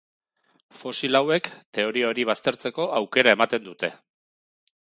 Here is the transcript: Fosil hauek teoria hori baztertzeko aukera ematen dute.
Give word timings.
Fosil 0.77 1.17
hauek 1.19 1.49
teoria 1.79 2.09
hori 2.13 2.25
baztertzeko 2.31 2.89
aukera 3.01 3.37
ematen 3.39 3.69
dute. 3.69 3.95